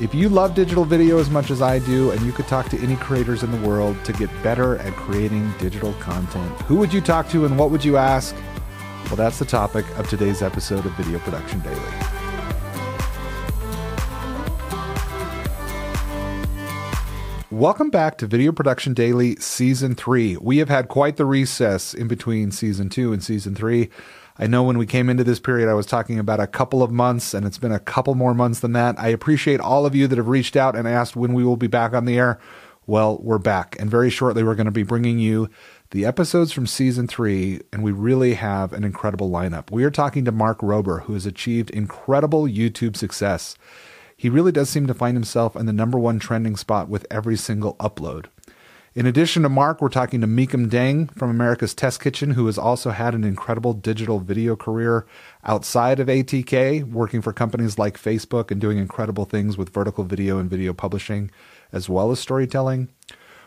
[0.00, 2.78] If you love digital video as much as I do, and you could talk to
[2.78, 7.02] any creators in the world to get better at creating digital content, who would you
[7.02, 8.34] talk to and what would you ask?
[9.06, 12.19] Well, that's the topic of today's episode of Video Production Daily.
[17.52, 20.36] Welcome back to Video Production Daily Season 3.
[20.36, 23.90] We have had quite the recess in between Season 2 and Season 3.
[24.38, 26.92] I know when we came into this period, I was talking about a couple of
[26.92, 29.00] months, and it's been a couple more months than that.
[29.00, 31.66] I appreciate all of you that have reached out and asked when we will be
[31.66, 32.38] back on the air.
[32.86, 35.50] Well, we're back, and very shortly we're going to be bringing you
[35.90, 39.72] the episodes from season three, and we really have an incredible lineup.
[39.72, 43.56] We are talking to Mark Rober, who has achieved incredible YouTube success.
[44.20, 47.38] He really does seem to find himself in the number one trending spot with every
[47.38, 48.26] single upload.
[48.92, 52.58] In addition to Mark, we're talking to Meekum Dang from America's Test Kitchen, who has
[52.58, 55.06] also had an incredible digital video career
[55.42, 60.38] outside of ATK, working for companies like Facebook and doing incredible things with vertical video
[60.38, 61.30] and video publishing,
[61.72, 62.90] as well as storytelling.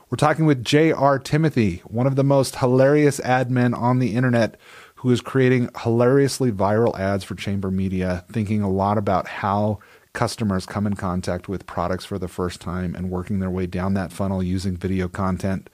[0.09, 1.19] We're talking with J.R.
[1.19, 4.59] Timothy, one of the most hilarious ad men on the internet,
[4.95, 9.77] who is creating hilariously viral ads for Chamber Media, thinking a lot about how
[10.13, 13.93] customers come in contact with products for the first time and working their way down
[13.95, 15.69] that funnel using video content.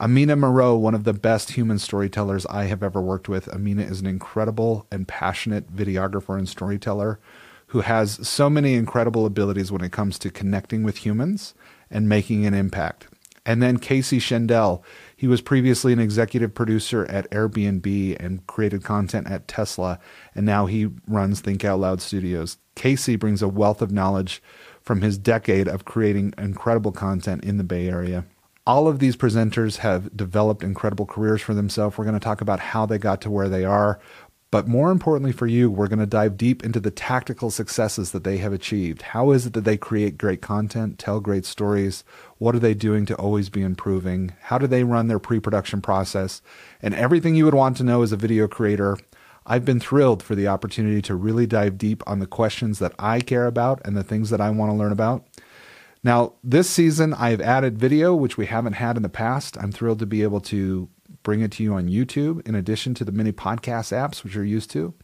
[0.00, 3.48] Amina Moreau, one of the best human storytellers I have ever worked with.
[3.48, 7.18] Amina is an incredible and passionate videographer and storyteller
[7.68, 11.54] who has so many incredible abilities when it comes to connecting with humans
[11.90, 13.08] and making an impact.
[13.48, 14.82] And then Casey Shendel.
[15.16, 19.98] He was previously an executive producer at Airbnb and created content at Tesla,
[20.34, 22.58] and now he runs Think Out Loud Studios.
[22.74, 24.42] Casey brings a wealth of knowledge
[24.82, 28.26] from his decade of creating incredible content in the Bay Area.
[28.66, 31.96] All of these presenters have developed incredible careers for themselves.
[31.96, 33.98] We're going to talk about how they got to where they are,
[34.50, 38.24] but more importantly for you, we're going to dive deep into the tactical successes that
[38.24, 39.02] they have achieved.
[39.02, 42.02] How is it that they create great content, tell great stories?
[42.38, 44.32] What are they doing to always be improving?
[44.42, 46.40] How do they run their pre production process?
[46.80, 48.96] And everything you would want to know as a video creator.
[49.44, 53.20] I've been thrilled for the opportunity to really dive deep on the questions that I
[53.20, 55.26] care about and the things that I want to learn about.
[56.04, 59.56] Now, this season, I've added video, which we haven't had in the past.
[59.58, 60.88] I'm thrilled to be able to
[61.22, 64.44] bring it to you on YouTube in addition to the many podcast apps, which you're
[64.44, 64.94] used to.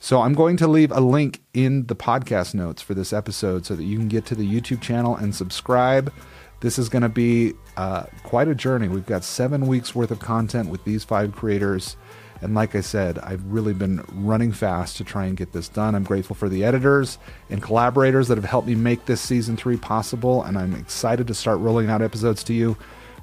[0.00, 3.74] So I'm going to leave a link in the podcast notes for this episode so
[3.74, 6.12] that you can get to the YouTube channel and subscribe.
[6.60, 8.88] This is going to be uh, quite a journey.
[8.88, 11.96] We've got seven weeks worth of content with these five creators.
[12.40, 15.96] And like I said, I've really been running fast to try and get this done.
[15.96, 17.18] I'm grateful for the editors
[17.50, 20.44] and collaborators that have helped me make this season three possible.
[20.44, 22.76] And I'm excited to start rolling out episodes to you.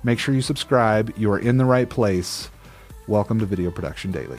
[0.05, 1.11] Make sure you subscribe.
[1.17, 2.51] You are in the right place.
[3.07, 4.37] Welcome to Video Production Daily.